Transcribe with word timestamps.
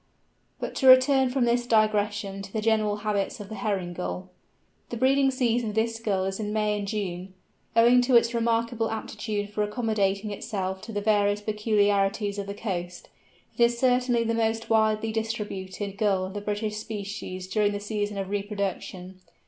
But 0.59 0.73
to 0.77 0.87
return 0.87 1.29
from 1.29 1.45
this 1.45 1.67
digression 1.67 2.41
to 2.41 2.51
the 2.51 2.59
general 2.59 2.95
habits 3.05 3.39
of 3.39 3.49
the 3.49 3.53
Herring 3.61 3.93
Gull. 3.93 4.31
The 4.89 4.97
breeding 4.97 5.29
season 5.29 5.69
of 5.69 5.75
this 5.75 5.99
Gull 5.99 6.25
is 6.25 6.39
in 6.39 6.51
May 6.51 6.75
and 6.79 6.87
June. 6.87 7.35
Owing 7.75 8.01
to 8.01 8.15
its 8.15 8.33
remarkable 8.33 8.89
aptitude 8.89 9.51
for 9.51 9.61
accommodating 9.61 10.31
itself 10.31 10.81
to 10.81 10.91
the 10.91 11.01
various 11.01 11.41
peculiarities 11.41 12.39
of 12.39 12.47
the 12.47 12.55
coast, 12.55 13.09
it 13.55 13.63
is 13.63 13.77
certainly 13.77 14.23
the 14.23 14.33
most 14.33 14.71
widely 14.71 15.11
dispersed 15.11 15.97
Gull 15.97 16.25
of 16.25 16.33
the 16.33 16.41
British 16.41 16.77
species 16.77 17.47
during 17.47 17.71
the 17.71 17.79
season 17.79 18.17
of 18.17 18.31
reproduction. 18.31 19.19